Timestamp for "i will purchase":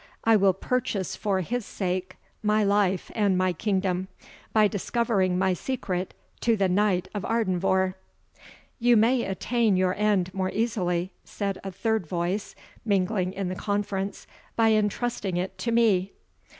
0.23-1.15